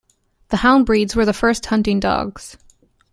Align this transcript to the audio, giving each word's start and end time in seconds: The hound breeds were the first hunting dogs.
The 0.47 0.57
hound 0.57 0.87
breeds 0.87 1.15
were 1.15 1.25
the 1.25 1.31
first 1.31 1.67
hunting 1.67 1.99
dogs. 1.99 2.57